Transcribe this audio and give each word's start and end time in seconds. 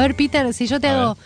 A 0.00 0.04
ver, 0.04 0.16
Peter, 0.16 0.54
si 0.54 0.66
yo 0.66 0.80
te 0.80 0.88
hago... 0.88 1.18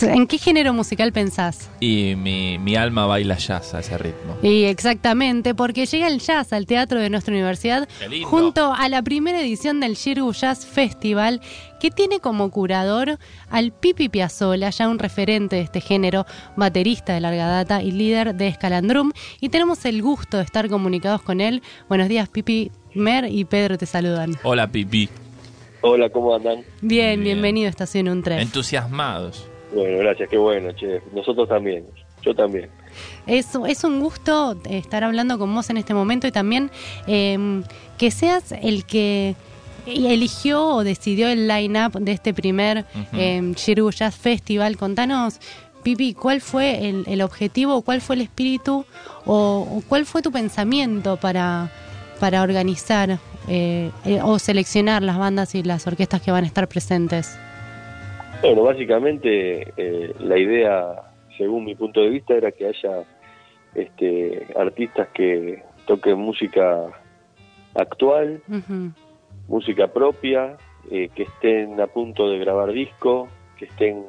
¿En 0.00 0.26
qué 0.26 0.38
género 0.38 0.72
musical 0.72 1.12
pensás? 1.12 1.68
Y 1.78 2.14
mi, 2.16 2.58
mi 2.58 2.74
alma 2.74 3.04
baila 3.04 3.36
jazz 3.36 3.74
a 3.74 3.80
ese 3.80 3.98
ritmo. 3.98 4.34
Y 4.42 4.64
exactamente, 4.64 5.54
porque 5.54 5.84
llega 5.84 6.08
el 6.08 6.20
jazz 6.20 6.54
al 6.54 6.64
teatro 6.64 7.00
de 7.00 7.10
nuestra 7.10 7.34
universidad 7.34 7.86
junto 8.24 8.72
a 8.72 8.88
la 8.88 9.02
primera 9.02 9.42
edición 9.42 9.78
del 9.78 9.96
Shirgu 9.96 10.32
Jazz 10.32 10.64
Festival, 10.64 11.42
que 11.80 11.90
tiene 11.90 12.18
como 12.18 12.50
curador 12.50 13.18
al 13.50 13.72
Pipi 13.72 14.08
Piazzolla, 14.08 14.70
ya 14.70 14.88
un 14.88 14.98
referente 14.98 15.56
de 15.56 15.62
este 15.62 15.82
género, 15.82 16.24
baterista 16.56 17.12
de 17.12 17.20
larga 17.20 17.46
data 17.46 17.82
y 17.82 17.90
líder 17.90 18.34
de 18.34 18.48
Escalandrum. 18.48 19.12
Y 19.38 19.50
tenemos 19.50 19.84
el 19.84 20.00
gusto 20.00 20.38
de 20.38 20.44
estar 20.44 20.70
comunicados 20.70 21.20
con 21.20 21.42
él. 21.42 21.62
Buenos 21.90 22.08
días, 22.08 22.26
Pipi. 22.30 22.72
Mer 22.94 23.26
y 23.30 23.44
Pedro 23.44 23.76
te 23.76 23.84
saludan. 23.84 24.34
Hola, 24.44 24.66
Pipi. 24.66 25.10
Hola, 25.82 26.10
¿cómo 26.10 26.34
andan? 26.34 26.56
Bien, 26.82 27.20
Bien. 27.20 27.22
bienvenido 27.22 27.66
a 27.66 27.70
Estación 27.70 28.08
Un 28.08 28.22
3. 28.22 28.42
Entusiasmados. 28.42 29.46
Bueno, 29.74 29.98
gracias, 29.98 30.28
qué 30.28 30.36
bueno, 30.36 30.72
che. 30.72 31.00
Nosotros 31.14 31.48
también, 31.48 31.86
yo 32.22 32.34
también. 32.34 32.68
Es, 33.26 33.48
es 33.68 33.84
un 33.84 34.00
gusto 34.00 34.56
estar 34.68 35.04
hablando 35.04 35.38
con 35.38 35.54
vos 35.54 35.70
en 35.70 35.76
este 35.76 35.94
momento 35.94 36.26
y 36.26 36.32
también 36.32 36.70
eh, 37.06 37.62
que 37.98 38.10
seas 38.10 38.52
el 38.52 38.84
que 38.84 39.36
eligió 39.86 40.66
o 40.66 40.84
decidió 40.84 41.28
el 41.28 41.48
line-up 41.48 41.92
de 42.00 42.12
este 42.12 42.34
primer 42.34 42.84
eh, 43.12 43.52
Shirgu 43.56 43.90
Jazz 43.92 44.16
Festival. 44.16 44.76
Contanos, 44.76 45.38
Pipi, 45.82 46.12
¿cuál 46.14 46.40
fue 46.40 46.88
el, 46.88 47.04
el 47.06 47.22
objetivo, 47.22 47.80
cuál 47.82 48.00
fue 48.00 48.16
el 48.16 48.22
espíritu 48.22 48.84
o, 49.24 49.34
o 49.70 49.82
cuál 49.88 50.04
fue 50.04 50.20
tu 50.20 50.30
pensamiento 50.32 51.16
para, 51.16 51.70
para 52.18 52.42
organizar 52.42 53.18
eh, 53.48 53.90
eh, 54.04 54.20
o 54.22 54.38
seleccionar 54.38 55.02
las 55.02 55.18
bandas 55.18 55.54
y 55.54 55.62
las 55.62 55.86
orquestas 55.86 56.20
que 56.22 56.30
van 56.30 56.44
a 56.44 56.46
estar 56.46 56.68
presentes? 56.68 57.38
Bueno, 58.42 58.62
básicamente 58.62 59.72
eh, 59.76 60.14
la 60.18 60.38
idea, 60.38 61.02
según 61.36 61.64
mi 61.64 61.74
punto 61.74 62.00
de 62.00 62.10
vista, 62.10 62.34
era 62.34 62.52
que 62.52 62.68
haya 62.68 63.04
este, 63.74 64.46
artistas 64.56 65.08
que 65.14 65.62
toquen 65.86 66.18
música 66.18 66.86
actual, 67.74 68.42
música 69.48 69.88
propia, 69.88 70.56
eh, 70.90 71.10
que 71.14 71.24
estén 71.24 71.80
a 71.80 71.86
punto 71.86 72.30
de 72.30 72.38
grabar 72.38 72.72
disco, 72.72 73.28
que 73.58 73.66
estén 73.66 74.04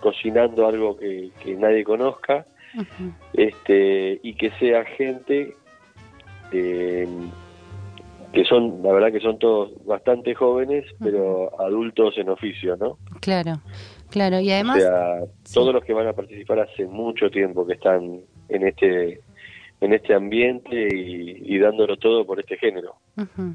cocinando 0.00 0.66
algo 0.66 0.96
que, 0.96 1.30
que 1.42 1.54
nadie 1.54 1.84
conozca, 1.84 2.46
este, 3.32 4.20
y 4.22 4.34
que 4.34 4.50
sea 4.58 4.84
gente 4.84 5.54
eh, 6.52 7.06
que 8.34 8.44
son, 8.44 8.82
la 8.82 8.92
verdad 8.92 9.12
que 9.12 9.20
son 9.20 9.38
todos 9.38 9.72
bastante 9.84 10.34
jóvenes, 10.34 10.84
pero 11.02 11.50
adultos 11.60 12.18
en 12.18 12.28
oficio, 12.28 12.76
¿no? 12.76 12.98
Claro, 13.20 13.60
claro. 14.10 14.40
Y 14.40 14.50
además... 14.50 14.78
o 14.78 14.80
sea, 14.80 15.20
sí. 15.44 15.54
todos 15.54 15.72
los 15.72 15.84
que 15.84 15.94
van 15.94 16.08
a 16.08 16.12
participar 16.12 16.60
hace 16.60 16.86
mucho 16.86 17.30
tiempo 17.30 17.66
que 17.66 17.74
están 17.74 18.20
en 18.48 18.66
este 18.66 19.20
en 19.80 19.92
este 19.92 20.14
ambiente 20.14 20.88
y, 20.94 21.54
y 21.54 21.58
dándolo 21.58 21.96
todo 21.96 22.24
por 22.24 22.40
este 22.40 22.56
género. 22.56 22.96
Ujú. 23.16 23.54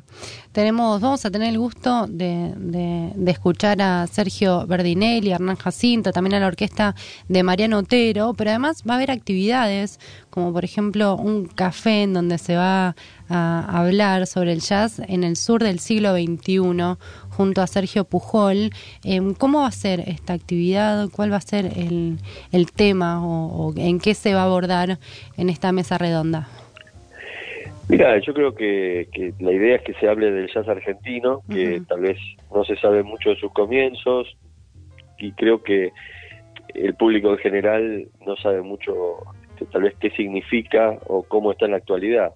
Tenemos, 0.54 1.02
vamos 1.02 1.26
a 1.26 1.32
tener 1.32 1.50
el 1.50 1.60
gusto 1.60 2.08
de, 2.08 2.54
de- 2.56 3.12
de 3.14 3.32
escuchar 3.32 3.82
a 3.82 4.08
Sergio 4.08 4.66
Verdinelli, 4.66 5.34
a 5.34 5.36
Hernán 5.36 5.58
Jacinto, 5.58 6.14
también 6.14 6.36
a 6.36 6.40
la 6.40 6.48
orquesta 6.48 6.96
de 7.28 7.44
Mariano 7.44 7.80
Otero, 7.80 8.34
pero 8.36 8.52
además 8.52 8.84
va 8.90 8.94
a 8.94 8.96
haber 8.98 9.12
actividades 9.12 10.00
como 10.30 10.54
por 10.54 10.64
ejemplo 10.64 11.18
un 11.18 11.46
café 11.48 12.04
en 12.04 12.14
donde 12.14 12.38
se 12.38 12.56
va 12.56 12.96
a 13.28 13.78
hablar 13.82 14.28
sobre 14.28 14.54
el 14.54 14.62
jazz 14.62 15.00
en 15.06 15.26
el 15.26 15.36
sur 15.36 15.62
del 15.62 15.80
siglo 15.80 16.14
XXI 16.14 16.96
junto 17.30 17.62
a 17.62 17.68
Sergio 17.68 18.06
Pujol. 18.06 18.72
Em, 19.04 19.34
¿Cómo 19.34 19.60
va 19.60 19.68
a 19.68 19.72
ser 19.72 20.00
esta 20.08 20.32
actividad? 20.32 21.10
¿Cuál 21.10 21.34
va 21.34 21.38
a 21.38 21.42
ser 21.42 21.66
el, 21.78 22.18
el 22.54 22.72
tema 22.72 23.26
o, 23.26 23.68
o 23.68 23.74
en 23.76 24.00
qué 24.00 24.16
se 24.16 24.34
va 24.34 24.44
a 24.44 24.46
abordar 24.46 25.00
en 25.36 25.50
esta 25.50 25.74
mesa 25.74 25.98
redonda? 25.98 26.48
Mira, 27.90 28.20
yo 28.20 28.34
creo 28.36 28.54
que, 28.54 29.10
que 29.12 29.34
la 29.40 29.52
idea 29.52 29.78
es 29.78 29.82
que 29.82 29.94
se 29.96 30.08
hable 30.08 30.32
del 30.32 30.52
jazz 30.54 30.68
argentino, 30.68 31.42
que 31.50 31.82
tal 31.88 32.02
vez 32.02 32.18
no 32.54 32.64
se 32.64 32.76
sabe 32.76 33.02
mucho 33.02 33.32
de 33.32 33.36
sus 33.38 33.52
comienzos 33.52 34.38
y 35.18 35.32
creo 35.32 35.64
que 35.64 35.92
el 36.76 36.94
público 36.94 37.32
en 37.32 37.40
general 37.40 38.08
no 38.26 38.36
sabe 38.38 38.62
mucho 38.62 39.18
este, 39.60 39.66
tal 39.72 39.84
vez 39.84 39.96
qué 40.00 40.10
significa 40.12 40.98
o 41.08 41.24
cómo 41.24 41.52
está 41.52 41.66
en 41.66 41.72
la 41.72 41.78
actualidad 41.78 42.34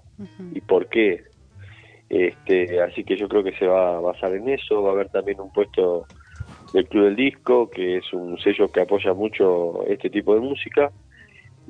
y 0.53 0.61
por 0.61 0.87
qué. 0.87 1.23
Este, 2.09 2.81
así 2.81 3.03
que 3.03 3.15
yo 3.15 3.27
creo 3.27 3.43
que 3.43 3.57
se 3.57 3.65
va 3.65 3.97
a 3.97 3.99
basar 4.01 4.33
en 4.35 4.49
eso. 4.49 4.83
Va 4.83 4.89
a 4.89 4.93
haber 4.93 5.09
también 5.09 5.39
un 5.39 5.51
puesto 5.51 6.07
del 6.73 6.87
Club 6.87 7.05
del 7.05 7.15
Disco, 7.15 7.69
que 7.69 7.97
es 7.97 8.13
un 8.13 8.37
sello 8.39 8.71
que 8.71 8.81
apoya 8.81 9.13
mucho 9.13 9.85
este 9.87 10.09
tipo 10.09 10.35
de 10.35 10.41
música. 10.41 10.91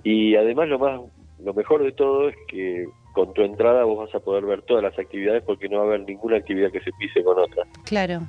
Y 0.03 0.35
además 0.35 0.67
lo 0.69 0.79
más, 0.79 1.01
lo 1.43 1.53
mejor 1.53 1.83
de 1.83 1.91
todo 1.91 2.29
es 2.29 2.35
que 2.47 2.85
con 3.13 3.33
tu 3.33 3.43
entrada 3.43 3.83
vos 3.85 3.99
vas 4.05 4.13
a 4.15 4.19
poder 4.19 4.43
ver 4.45 4.61
todas 4.63 4.83
las 4.83 4.97
actividades 4.99 5.43
porque 5.43 5.69
no 5.69 5.77
va 5.77 5.83
a 5.83 5.87
haber 5.87 6.01
ninguna 6.01 6.37
actividad 6.37 6.71
que 6.71 6.81
se 6.81 6.91
pise 6.99 7.23
con 7.23 7.39
otra. 7.39 7.63
Claro. 7.85 8.21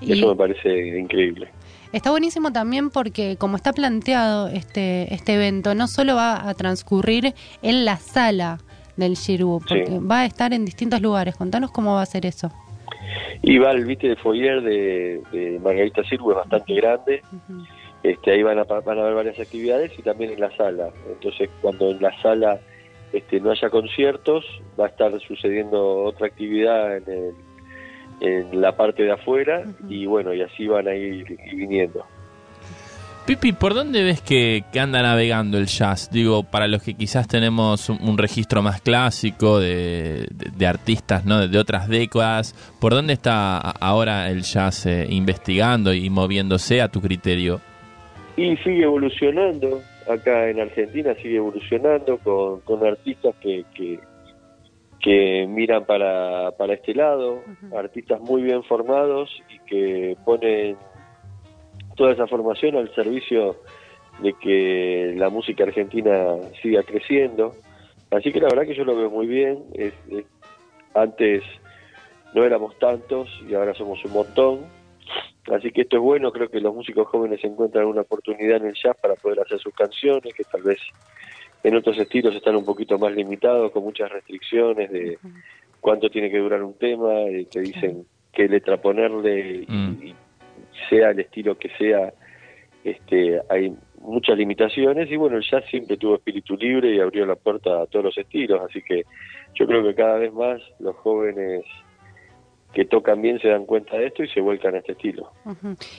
Y 0.00 0.12
eso 0.12 0.28
me 0.28 0.36
parece 0.36 0.98
increíble. 0.98 1.48
Está 1.92 2.10
buenísimo 2.10 2.50
también 2.52 2.90
porque 2.90 3.36
como 3.36 3.56
está 3.56 3.72
planteado 3.72 4.48
este, 4.48 5.12
este 5.14 5.34
evento, 5.34 5.74
no 5.74 5.86
solo 5.86 6.16
va 6.16 6.48
a 6.48 6.54
transcurrir 6.54 7.34
en 7.62 7.84
la 7.84 7.96
sala 7.96 8.58
del 8.96 9.14
Shirbu, 9.14 9.60
porque 9.60 9.86
Sí. 9.86 9.98
va 9.98 10.20
a 10.20 10.24
estar 10.26 10.52
en 10.52 10.64
distintos 10.64 11.00
lugares. 11.02 11.36
Contanos 11.36 11.70
cómo 11.70 11.94
va 11.94 12.02
a 12.02 12.06
ser 12.06 12.26
eso. 12.26 12.50
Y 13.42 13.58
va 13.58 13.70
el 13.72 13.84
viste 13.84 14.08
de 14.08 14.16
foyer 14.16 14.62
de, 14.62 15.20
de 15.32 15.60
Margarita 15.62 16.02
Sirgu 16.04 16.30
es 16.32 16.36
bastante 16.38 16.74
grande. 16.74 17.22
Este, 18.02 18.30
ahí 18.32 18.42
van 18.42 18.58
a, 18.58 18.64
van 18.64 18.98
a 18.98 19.02
haber 19.02 19.14
varias 19.14 19.38
actividades 19.38 19.92
y 19.98 20.02
también 20.02 20.30
en 20.32 20.40
la 20.40 20.54
sala. 20.56 20.88
Entonces, 21.12 21.50
cuando 21.60 21.90
en 21.90 22.00
la 22.00 22.22
sala 22.22 22.58
este, 23.12 23.40
no 23.40 23.50
haya 23.50 23.70
conciertos, 23.70 24.44
va 24.78 24.86
a 24.86 24.88
estar 24.88 25.18
sucediendo 25.20 26.04
otra 26.04 26.26
actividad 26.26 26.96
en, 26.98 27.04
el- 27.08 27.34
en 28.18 28.60
la 28.60 28.76
parte 28.76 29.02
de 29.02 29.12
afuera 29.12 29.64
y 29.88 30.06
bueno, 30.06 30.32
y 30.32 30.40
así 30.42 30.66
van 30.66 30.88
a 30.88 30.94
ir, 30.94 31.36
viniendo. 31.54 32.04
Pipi, 33.26 33.50
¿por 33.52 33.74
dónde 33.74 34.04
ves 34.04 34.20
que, 34.20 34.62
que 34.72 34.78
anda 34.78 35.02
navegando 35.02 35.58
el 35.58 35.66
jazz? 35.66 36.08
Digo, 36.12 36.44
para 36.44 36.68
los 36.68 36.80
que 36.82 36.94
quizás 36.94 37.26
tenemos 37.26 37.88
un, 37.88 37.98
un 38.00 38.16
registro 38.18 38.62
más 38.62 38.80
clásico 38.80 39.58
de, 39.58 40.28
de- 40.30 40.50
de 40.56 40.66
artistas 40.66 41.24
¿no? 41.24 41.40
de, 41.40 41.48
de 41.48 41.58
otras 41.58 41.88
décadas, 41.88 42.54
¿por 42.80 42.92
dónde 42.94 43.14
está 43.14 43.58
ahora 43.58 44.30
el 44.30 44.42
jazz 44.42 44.86
eh, 44.86 45.06
investigando 45.10 45.92
y 45.92 46.08
moviéndose 46.08 46.80
a 46.80 46.88
tu 46.88 47.00
criterio? 47.02 47.60
Y 48.36 48.56
sigue 48.58 48.84
evolucionando, 48.84 49.82
acá 50.08 50.48
en 50.48 50.60
Argentina 50.60 51.14
sigue 51.16 51.36
evolucionando 51.36 52.18
con, 52.18 52.60
con 52.60 52.84
artistas 52.86 53.34
que, 53.40 53.64
que, 53.74 53.98
que 55.00 55.46
miran 55.48 55.84
para, 55.84 56.52
para 56.52 56.74
este 56.74 56.94
lado, 56.94 57.42
artistas 57.76 58.20
muy 58.20 58.42
bien 58.42 58.62
formados 58.64 59.30
y 59.48 59.58
que 59.68 60.16
ponen 60.24 60.76
toda 61.96 62.12
esa 62.12 62.26
formación 62.26 62.76
al 62.76 62.94
servicio 62.94 63.56
de 64.20 64.32
que 64.34 65.14
la 65.16 65.28
música 65.28 65.64
argentina 65.64 66.36
siga 66.62 66.82
creciendo. 66.82 67.54
Así 68.10 68.32
que 68.32 68.40
la 68.40 68.48
verdad 68.48 68.64
que 68.64 68.74
yo 68.74 68.84
lo 68.84 68.96
veo 68.96 69.10
muy 69.10 69.26
bien. 69.26 69.64
Es- 69.74 69.94
es- 70.10 70.24
antes 70.94 71.42
no 72.34 72.44
éramos 72.44 72.78
tantos 72.78 73.28
y 73.48 73.54
ahora 73.54 73.74
somos 73.74 74.02
un 74.04 74.12
montón. 74.12 74.60
Así 75.52 75.70
que 75.70 75.82
esto 75.82 75.96
es 75.96 76.02
bueno, 76.02 76.32
creo 76.32 76.48
que 76.48 76.60
los 76.60 76.74
músicos 76.74 77.06
jóvenes 77.08 77.42
encuentran 77.44 77.86
una 77.86 78.00
oportunidad 78.00 78.56
en 78.58 78.68
el 78.68 78.74
jazz 78.74 78.96
para 79.00 79.14
poder 79.14 79.40
hacer 79.40 79.58
sus 79.60 79.74
canciones, 79.74 80.34
que 80.34 80.44
tal 80.44 80.62
vez 80.62 80.78
en 81.62 81.76
otros 81.76 81.98
estilos 81.98 82.34
están 82.34 82.56
un 82.56 82.64
poquito 82.64 82.98
más 82.98 83.12
limitados, 83.12 83.70
con 83.72 83.84
muchas 83.84 84.10
restricciones 84.10 84.90
de 84.90 85.18
cuánto 85.80 86.08
tiene 86.08 86.30
que 86.30 86.38
durar 86.38 86.62
un 86.62 86.74
tema, 86.74 87.20
eh, 87.22 87.46
te 87.50 87.60
dicen 87.60 88.06
qué 88.32 88.48
letra 88.48 88.76
ponerle 88.76 89.64
y, 89.68 89.72
Mm. 89.72 90.02
y 90.04 90.14
sea 90.88 91.10
el 91.10 91.20
estilo 91.20 91.56
que 91.56 91.70
sea, 91.78 92.12
este, 92.84 93.40
hay 93.48 93.72
muchas 94.00 94.36
limitaciones 94.36 95.10
y 95.10 95.16
bueno, 95.16 95.36
el 95.36 95.42
jazz 95.42 95.64
siempre 95.70 95.96
tuvo 95.96 96.16
espíritu 96.16 96.56
libre 96.56 96.94
y 96.94 97.00
abrió 97.00 97.24
la 97.26 97.34
puerta 97.36 97.82
a 97.82 97.86
todos 97.86 98.06
los 98.06 98.18
estilos, 98.18 98.60
así 98.68 98.82
que 98.82 99.04
yo 99.54 99.66
creo 99.66 99.82
que 99.82 99.94
cada 99.94 100.18
vez 100.18 100.32
más 100.32 100.60
los 100.78 100.94
jóvenes 100.96 101.64
que 102.72 102.84
tocan 102.84 103.22
bien 103.22 103.38
se 103.40 103.48
dan 103.48 103.64
cuenta 103.64 103.96
de 103.96 104.08
esto 104.08 104.22
y 104.22 104.28
se 104.28 104.40
vuelcan 104.40 104.74
a 104.74 104.78
este 104.78 104.92
estilo. 104.92 105.30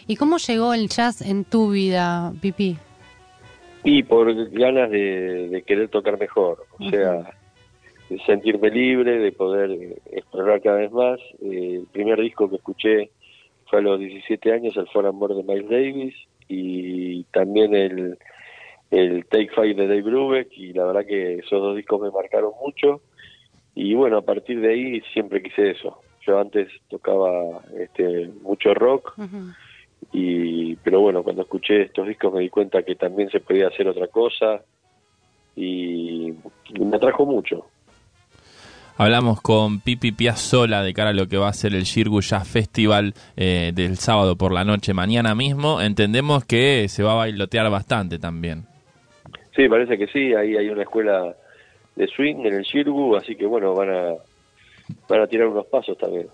¿Y 0.08 0.16
cómo 0.16 0.38
llegó 0.38 0.74
el 0.74 0.90
jazz 0.90 1.22
en 1.22 1.44
tu 1.44 1.72
vida, 1.72 2.34
Pipi? 2.42 2.78
Y 3.84 4.04
por 4.04 4.34
ganas 4.52 4.92
de, 4.92 5.50
de 5.50 5.62
querer 5.64 5.90
tocar 5.90 6.20
mejor, 6.20 6.66
o 6.78 6.90
sea, 6.90 7.34
de 8.10 8.20
sentirme 8.26 8.70
libre, 8.70 9.20
de 9.20 9.32
poder 9.32 10.00
explorar 10.12 10.62
cada 10.62 10.78
vez 10.78 10.92
más. 10.92 11.20
Eh, 11.42 11.80
el 11.82 11.88
primer 11.92 12.20
disco 12.22 12.50
que 12.50 12.58
escuché 12.58 13.12
fue 13.70 13.80
a 13.80 13.82
los 13.82 14.00
17 14.00 14.52
años, 14.52 14.78
el 14.78 14.88
For 14.88 15.06
and 15.06 15.18
More 15.18 15.36
de 15.36 15.44
Miles 15.44 15.70
Davis, 15.70 16.16
y 16.48 17.24
también 17.26 17.76
el, 17.76 18.18
el 18.92 19.26
Take 19.26 19.50
Five 19.54 19.74
de 19.74 19.88
Dave 19.88 20.02
Brubeck, 20.02 20.52
y 20.54 20.74
la 20.74 20.86
verdad 20.86 21.06
que 21.06 21.36
esos 21.36 21.62
dos 21.62 21.76
discos 21.76 22.02
me 22.02 22.12
marcaron 22.12 22.52
mucho. 22.62 23.02
Y 23.76 23.94
bueno, 23.94 24.18
a 24.18 24.22
partir 24.22 24.60
de 24.62 24.70
ahí 24.70 25.02
siempre 25.14 25.42
quise 25.42 25.72
eso. 25.72 26.00
Yo 26.28 26.40
antes 26.40 26.68
tocaba 26.90 27.62
este, 27.80 28.30
mucho 28.42 28.74
rock, 28.74 29.14
y 30.12 30.76
pero 30.76 31.00
bueno, 31.00 31.24
cuando 31.24 31.44
escuché 31.44 31.84
estos 31.84 32.06
discos 32.06 32.34
me 32.34 32.42
di 32.42 32.50
cuenta 32.50 32.84
que 32.84 32.96
también 32.96 33.30
se 33.30 33.40
podía 33.40 33.68
hacer 33.68 33.88
otra 33.88 34.08
cosa 34.08 34.62
y, 35.56 36.34
me 36.80 36.98
atrajo 36.98 37.26
mucho. 37.26 37.66
Hablamos 38.98 39.42
con 39.42 39.80
Pipi 39.80 40.12
Piazzola 40.12 40.84
de 40.84 40.94
cara 40.94 41.12
a 41.12 41.14
lo 41.14 41.28
que 41.28 41.38
va 41.38 41.48
a 41.48 41.54
ser 41.54 41.74
el 41.74 41.84
Shirgu 41.84 42.20
Jazz 42.22 42.48
Festival 42.48 43.14
eh, 43.38 43.72
del 43.74 43.98
sábado 43.98 44.36
por 44.36 44.52
la 44.52 44.66
noche, 44.66 44.94
mañana 44.94 45.34
mismo. 45.34 45.82
Entendemos 45.82 46.44
que 46.46 46.90
se 46.90 47.04
va 47.04 47.14
a 47.14 47.16
bailotear 47.16 47.70
bastante 47.70 48.20
también. 48.20 48.66
Sí, 49.56 49.70
parece 49.70 49.98
que 49.98 50.08
sí. 50.08 50.34
Ahí 50.34 50.58
hay 50.58 50.70
una 50.70 50.82
escuela 50.82 51.36
de 51.96 52.08
swing 52.08 52.46
en 52.46 52.54
el 52.54 52.64
Shirgu, 52.64 53.16
así 53.16 53.36
que 53.36 53.46
bueno, 53.46 53.74
van 53.74 53.90
a, 53.90 54.14
van 55.08 55.22
a 55.22 55.28
tirar 55.28 55.48
unos 55.48 55.66
pasos 55.68 55.98
también. 55.98 56.28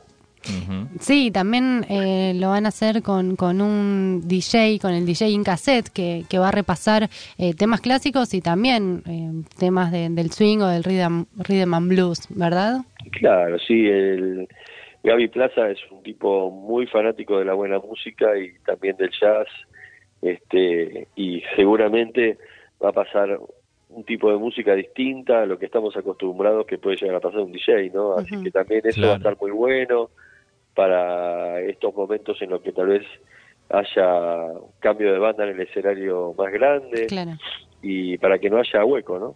Sí, 1.00 1.32
también 1.32 1.86
eh, 1.90 2.34
lo 2.36 2.50
van 2.50 2.66
a 2.66 2.70
hacer 2.70 3.02
con, 3.02 3.36
con 3.36 3.62
un 3.62 4.28
DJ, 4.28 4.78
con 4.82 4.94
el 4.94 5.06
DJ 5.06 5.30
in 5.30 5.44
cassette, 5.44 5.90
que, 5.90 6.24
que 6.30 6.38
va 6.38 6.50
a 6.50 6.52
repasar 6.52 7.10
eh, 7.38 7.54
temas 7.54 7.82
clásicos 7.82 8.34
y 8.34 8.42
también 8.42 9.04
eh, 9.08 9.44
temas 9.58 9.92
del 9.92 10.32
swing 10.32 10.60
o 10.60 10.68
del 10.68 10.84
rhythm, 10.84 11.26
rhythm 11.38 11.74
and 11.74 11.90
blues, 11.90 12.28
¿verdad? 12.30 12.82
Claro, 13.12 13.58
sí. 13.60 13.88
El 13.88 14.48
Gaby 15.04 15.30
Plaza 15.30 15.70
es 15.70 15.80
un 15.92 16.04
tipo 16.04 16.52
muy 16.52 16.88
fanático 16.88 17.40
de 17.40 17.46
la 17.46 17.54
buena 17.54 17.80
música 17.80 18.38
y 18.38 18.54
también 18.66 18.98
del 18.98 19.12
jazz, 19.12 19.48
este 20.22 21.08
y 21.16 21.42
seguramente 21.56 22.38
va 22.84 22.90
a 22.90 22.94
pasar 22.94 23.40
un 23.96 24.04
tipo 24.04 24.32
de 24.32 24.38
música 24.38 24.74
distinta 24.76 25.42
a 25.42 25.46
lo 25.46 25.58
que 25.58 25.66
estamos 25.66 25.96
acostumbrados 25.96 26.66
que 26.66 26.78
puede 26.78 26.98
llegar 26.98 27.16
a 27.18 27.20
pasar 27.20 27.42
un 27.42 27.52
DJ, 27.52 27.92
¿no? 27.94 28.18
Así 28.18 28.42
que 28.44 28.52
también 28.52 28.82
eso 28.84 29.02
va 29.02 29.14
a 29.14 29.18
estar 29.18 29.38
muy 29.40 29.52
bueno 29.52 30.10
para 30.74 31.62
estos 31.62 31.94
momentos 31.94 32.42
en 32.42 32.50
los 32.50 32.62
que 32.62 32.72
tal 32.72 32.88
vez 32.88 33.04
haya 33.70 34.54
cambio 34.80 35.14
de 35.14 35.20
banda 35.20 35.44
en 35.44 35.52
el 35.52 35.62
escenario 35.62 36.34
más 36.38 36.52
grande 36.52 37.08
y 37.82 38.18
para 38.18 38.40
que 38.40 38.50
no 38.50 38.58
haya 38.58 38.84
hueco, 38.86 39.20
¿no? 39.20 39.36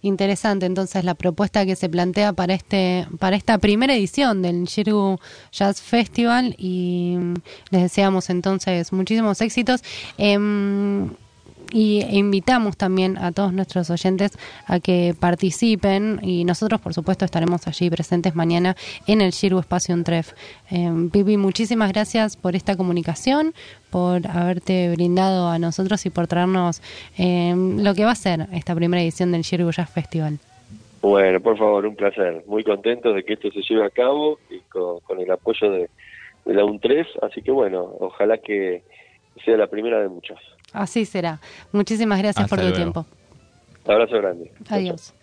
Interesante, 0.00 0.64
entonces 0.64 1.04
la 1.04 1.14
propuesta 1.14 1.66
que 1.66 1.74
se 1.74 1.88
plantea 1.88 2.32
para 2.32 2.54
este 2.54 3.06
para 3.18 3.36
esta 3.36 3.58
primera 3.58 3.94
edición 3.94 4.42
del 4.42 4.64
Shirgu 4.64 5.18
Jazz 5.50 5.82
Festival 5.82 6.54
y 6.56 7.16
les 7.70 7.82
deseamos 7.82 8.30
entonces 8.30 8.92
muchísimos 8.92 9.40
éxitos. 9.40 9.82
Eh, 10.16 10.38
y 11.72 12.04
invitamos 12.16 12.76
también 12.76 13.18
a 13.18 13.32
todos 13.32 13.52
nuestros 13.52 13.90
oyentes 13.90 14.32
a 14.66 14.80
que 14.80 15.14
participen 15.18 16.20
y 16.22 16.44
nosotros 16.44 16.80
por 16.80 16.94
supuesto 16.94 17.24
estaremos 17.24 17.66
allí 17.66 17.90
presentes 17.90 18.34
mañana 18.34 18.76
en 19.06 19.20
el 19.20 19.32
Shiru 19.32 19.58
Espacio 19.58 19.94
Untref. 19.94 20.32
Eh, 20.70 20.90
Pipi, 21.12 21.36
muchísimas 21.36 21.92
gracias 21.92 22.36
por 22.36 22.56
esta 22.56 22.76
comunicación, 22.76 23.54
por 23.90 24.26
haberte 24.26 24.90
brindado 24.90 25.48
a 25.48 25.58
nosotros 25.58 26.04
y 26.06 26.10
por 26.10 26.26
traernos 26.26 26.82
eh, 27.18 27.54
lo 27.56 27.94
que 27.94 28.04
va 28.04 28.12
a 28.12 28.16
ser 28.16 28.46
esta 28.52 28.74
primera 28.74 29.02
edición 29.02 29.32
del 29.32 29.42
Shiru 29.42 29.70
Jazz 29.70 29.90
Festival. 29.90 30.38
Bueno, 31.00 31.40
por 31.40 31.56
favor, 31.56 31.86
un 31.86 31.94
placer. 31.94 32.42
Muy 32.46 32.64
contento 32.64 33.12
de 33.12 33.22
que 33.22 33.34
esto 33.34 33.50
se 33.52 33.62
lleve 33.62 33.86
a 33.86 33.90
cabo 33.90 34.38
y 34.50 34.58
con, 34.68 35.20
el 35.20 35.30
apoyo 35.30 35.70
de, 35.70 35.88
de 36.44 36.54
la 36.54 36.64
UNTREF, 36.64 37.06
así 37.22 37.40
que 37.40 37.52
bueno, 37.52 37.94
ojalá 38.00 38.38
que 38.38 38.82
sea 39.44 39.56
la 39.56 39.66
primera 39.66 40.00
de 40.00 40.08
muchas. 40.08 40.38
Así 40.72 41.04
será. 41.04 41.40
Muchísimas 41.72 42.18
gracias 42.18 42.48
por 42.48 42.60
tu 42.60 42.72
tiempo. 42.72 43.06
Un 43.84 43.92
abrazo 43.92 44.16
grande. 44.18 44.52
Adiós. 44.68 45.14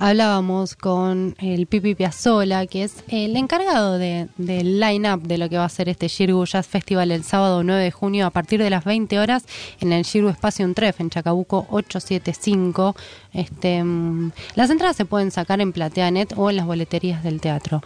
Hablábamos 0.00 0.74
con 0.74 1.36
el 1.38 1.66
Pipi 1.66 1.94
Piazzola, 1.94 2.66
que 2.66 2.82
es 2.82 3.04
el 3.08 3.36
encargado 3.36 3.96
de, 3.96 4.26
del 4.36 4.80
line-up 4.80 5.22
de 5.22 5.38
lo 5.38 5.48
que 5.48 5.56
va 5.56 5.64
a 5.64 5.68
ser 5.68 5.88
este 5.88 6.08
Shirgu 6.08 6.44
Jazz 6.44 6.66
Festival 6.66 7.12
el 7.12 7.22
sábado 7.22 7.62
9 7.62 7.80
de 7.80 7.90
junio 7.92 8.26
a 8.26 8.30
partir 8.30 8.60
de 8.60 8.70
las 8.70 8.84
20 8.84 9.20
horas 9.20 9.46
en 9.80 9.92
el 9.92 10.02
Shirgu 10.02 10.30
Espacio 10.30 10.70
Tref 10.74 11.00
en 11.00 11.10
Chacabuco 11.10 11.66
875. 11.70 12.96
Este, 13.32 13.84
mm, 13.84 14.32
las 14.56 14.68
entradas 14.70 14.96
se 14.96 15.04
pueden 15.04 15.30
sacar 15.30 15.60
en 15.60 15.72
Plateanet 15.72 16.34
o 16.36 16.50
en 16.50 16.56
las 16.56 16.66
boleterías 16.66 17.22
del 17.22 17.40
teatro. 17.40 17.80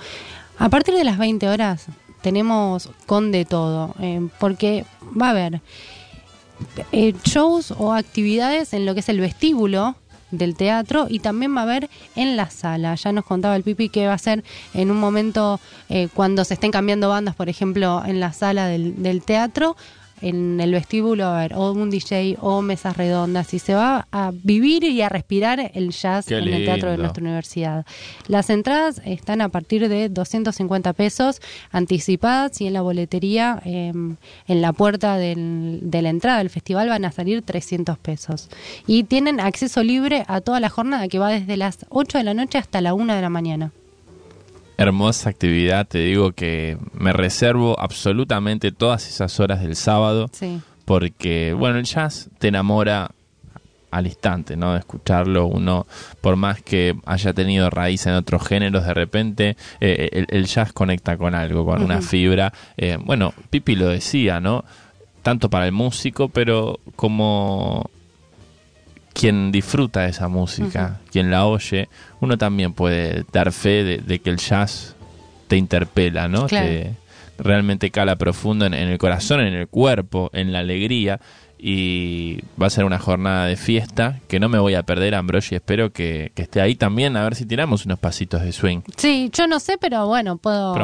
A 0.59 0.71
partir 0.71 0.95
de 0.95 1.05
las 1.05 1.19
20 1.19 1.47
horas 1.47 1.89
tenemos 2.23 2.91
con 3.07 3.33
de 3.33 3.45
todo, 3.45 3.95
eh, 4.01 4.29
porque 4.39 4.85
va 5.21 5.29
a 5.29 5.31
haber 5.31 5.61
eh, 6.93 7.15
shows 7.25 7.73
o 7.77 7.93
actividades 7.93 8.73
en 8.73 8.87
lo 8.87 8.95
que 8.95 9.01
es 9.01 9.09
el 9.09 9.21
vestíbulo 9.21 9.97
del 10.31 10.57
teatro 10.57 11.07
y 11.09 11.21
también 11.21 11.57
va 11.57 11.61
a 11.61 11.65
haber 11.65 11.89
en 12.15 12.37
la 12.37 12.51
sala. 12.51 12.95
Ya 12.95 13.13
nos 13.13 13.25
contaba 13.25 13.57
el 13.57 13.63
Pipi 13.63 13.89
que 13.89 14.07
va 14.07 14.15
a 14.15 14.19
ser 14.19 14.45
en 14.75 14.91
un 14.91 14.99
momento 14.99 15.61
eh, 15.89 16.09
cuando 16.13 16.45
se 16.45 16.55
estén 16.55 16.71
cambiando 16.71 17.09
bandas, 17.09 17.35
por 17.35 17.49
ejemplo, 17.49 18.03
en 18.05 18.21
la 18.21 18.33
sala 18.33 18.67
del, 18.67 19.03
del 19.03 19.23
teatro, 19.23 19.77
en 20.23 20.61
el 20.61 20.73
vestíbulo 20.73 21.27
a 21.27 21.41
ver 21.41 21.55
o 21.55 21.73
un 21.73 21.91
DJ 21.91 22.37
o 22.41 22.63
mesas 22.63 22.97
redondas 22.97 23.53
y 23.55 23.59
se 23.59 23.75
va 23.75 24.07
a 24.13 24.33
vivir 24.33 24.85
y 24.85 25.03
a 25.03 25.09
respirar 25.09 25.71
el 25.75 25.91
jazz 25.91 26.31
en 26.31 26.49
el 26.49 26.65
teatro 26.65 26.91
de 26.91 26.99
nuestra 26.99 27.23
universidad. 27.23 27.87
Las 28.27 28.51
entradas 28.51 29.01
están 29.05 29.41
a 29.41 29.49
partir 29.49 29.89
de 29.89 30.09
250 30.09 30.93
pesos 30.93 31.41
anticipadas 31.71 32.61
y 32.61 32.67
en 32.67 32.73
la 32.73 32.83
boletería, 32.83 33.61
em, 33.65 34.17
en 34.47 34.63
la 34.63 34.73
puerta 34.73 35.17
del, 35.17 35.81
de 35.83 36.03
la 36.03 36.11
entrada 36.11 36.39
del 36.39 36.51
festival 36.51 36.89
van 36.89 37.05
a 37.05 37.13
salir 37.13 37.43
300 37.43 37.99
pesos. 37.99 38.49
Y 38.87 39.05
tienen 39.05 39.41
acceso 39.41 39.83
libre 39.83 40.25
a 40.27 40.41
toda 40.41 40.61
la 40.61 40.69
jornada 40.69 41.09
que 41.09 41.19
va 41.19 41.31
desde 41.31 41.57
las 41.57 41.87
8 41.89 42.19
de 42.19 42.25
la 42.25 42.35
noche 42.35 42.59
hasta 42.59 42.81
la 42.81 42.95
1 42.95 43.15
de 43.15 43.23
la 43.23 43.31
mañana 43.31 43.73
hermosa 44.79 45.29
actividad. 45.29 45.87
Te 45.87 45.99
digo 45.99 46.33
que 46.33 46.79
me 46.95 47.13
reservo 47.13 47.79
absolutamente 47.79 48.73
todas 48.73 49.07
esas 49.07 49.39
horas 49.41 49.61
del 49.61 49.77
sábado. 49.77 50.31
Porque, 50.87 51.53
bueno, 51.53 51.79
el 51.79 51.85
jazz 51.85 52.31
te 52.39 52.49
enamora 52.49 53.11
al 53.91 54.07
instante, 54.07 54.57
¿no? 54.57 54.73
De 54.73 54.79
escucharlo, 54.79 55.47
uno, 55.47 55.87
por 56.21 56.37
más 56.37 56.63
que 56.63 56.95
haya 57.05 57.33
tenido 57.35 57.69
raíz 57.69 58.07
en 58.07 58.15
otros 58.15 58.47
géneros, 58.47 58.87
de 58.87 58.95
repente 58.95 59.57
eh, 59.81 60.25
el, 60.29 60.47
jazz 60.47 60.73
conecta 60.73 61.19
con 61.19 61.35
algo, 61.35 61.67
con 61.67 61.83
una 61.83 62.01
fibra. 62.01 62.53
Eh, 62.77 62.97
bueno, 63.03 63.35
Pipi 63.51 63.75
lo 63.75 63.89
decía, 63.89 64.41
¿no? 64.41 64.65
Tanto 65.23 65.51
para 65.51 65.67
el 65.67 65.73
músico, 65.73 66.29
pero 66.29 66.81
como 66.97 67.91
quien 69.19 69.51
disfruta 69.51 70.03
de 70.03 70.11
esa 70.11 70.29
música, 70.29 71.01
quien 71.11 71.29
la 71.29 71.45
oye, 71.45 71.89
uno 72.21 72.39
también 72.39 72.73
puede 72.73 73.25
dar 73.33 73.51
fe 73.51 73.83
de, 73.83 74.19
que 74.21 74.31
el 74.31 74.37
jazz 74.37 74.95
te 75.49 75.57
interpela, 75.57 76.29
¿no? 76.29 76.47
Te, 76.47 76.95
realmente 77.37 77.91
cala 77.91 78.15
profundo 78.15 78.65
en, 78.67 78.75
el 78.75 78.97
corazón, 78.97 79.41
en 79.41 79.55
el 79.55 79.67
cuerpo, 79.67 80.31
en 80.33 80.53
la 80.53 80.61
alegría 80.61 81.19
y 81.59 82.41
va 82.61 82.69
a 82.69 82.71
ser 82.71 82.85
una 82.85 82.99
jornada 82.99 83.47
de 83.47 83.57
fiesta 83.57 84.21
que 84.29 84.39
no 84.39 84.49
me 84.49 84.59
voy 84.59 84.75
a 84.75 84.85
perder, 84.85 85.15
Ambrosi. 85.15 85.57
Espero 85.57 85.93
que, 85.93 86.33
esté 86.37 86.61
ahí 86.61 86.77
también, 86.77 87.17
a 87.17 87.25
ver 87.25 87.35
si 87.35 87.45
tiramos 87.47 87.85
unos 87.85 87.99
pasitos 87.99 88.43
de 88.43 88.53
swing. 88.53 88.81
Sí, 88.97 89.31
yo 89.33 89.47
no 89.47 89.59
sé, 89.59 89.77
pero 89.79 90.07
bueno, 90.07 90.37
puedo, 90.37 90.75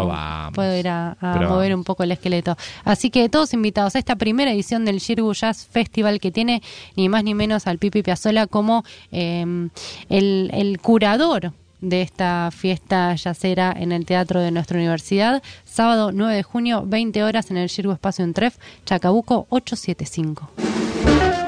puedo 0.52 0.76
ir 0.76 0.88
a, 0.88 1.16
mover 1.20 1.74
un 1.74 1.84
poco 1.84 2.02
el 2.02 2.12
esqueleto. 2.12 2.56
Así 2.84 3.10
que 3.10 3.28
todos 3.28 3.54
invitados 3.54 3.94
a 3.94 3.98
esta 3.98 4.16
primera 4.16 4.52
edición 4.52 4.84
del 4.84 4.98
Shirgu 4.98 5.32
Jazz 5.32 5.66
Festival 5.66 6.18
que 6.18 6.32
tiene 6.32 6.62
ni 6.96 7.08
más 7.08 7.22
ni 7.22 7.34
menos 7.34 7.66
al 7.66 7.78
Pipi 7.78 8.02
Piazzola 8.02 8.46
como 8.46 8.84
em, 9.12 9.70
el, 10.08 10.50
el 10.52 10.78
curador 10.80 11.52
de 11.84 12.02
esta 12.02 12.50
fiesta 12.50 13.14
yacera 13.14 13.74
en 13.76 13.92
el 13.92 14.06
teatro 14.06 14.40
de 14.40 14.50
nuestra 14.50 14.78
universidad. 14.78 15.42
Sábado 15.64 16.10
9 16.12 16.34
de 16.34 16.42
junio, 16.42 16.82
20 16.86 17.22
horas 17.22 17.50
en 17.50 17.58
el 17.58 17.68
Shirgu 17.68 17.92
Espacio 17.92 18.24
Tref, 18.32 18.56
Chacabuco 18.84 19.46
875. 19.50 20.50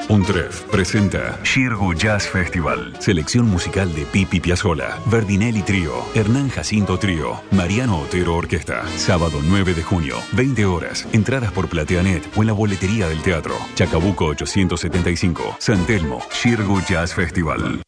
Untref 0.09 0.63
presenta 0.71 1.37
Shirgu 1.43 1.93
Jazz 1.93 2.27
Festival. 2.27 2.95
Selección 2.99 3.49
musical 3.49 3.93
de 3.93 4.05
Pipi 4.05 4.39
Piazzola, 4.39 4.99
Verdinelli 5.07 5.61
Trío, 5.63 5.91
Hernán 6.15 6.49
Jacinto 6.49 6.97
Trío, 6.97 7.41
Mariano 7.51 7.99
Otero 7.99 8.35
Orquesta. 8.35 8.87
Sábado 8.95 9.39
9 9.43 9.73
de 9.73 9.83
junio, 9.83 10.17
20 10.31 10.65
horas. 10.65 11.05
Entradas 11.11 11.51
por 11.51 11.67
Plateanet 11.67 12.23
o 12.37 12.41
en 12.41 12.47
la 12.47 12.53
boletería 12.53 13.09
del 13.09 13.21
teatro. 13.21 13.55
Chacabuco 13.75 14.27
875. 14.27 15.57
San 15.59 15.85
Telmo, 15.85 16.21
Shirgu 16.31 16.81
Jazz 16.87 17.13
Festival. 17.13 17.81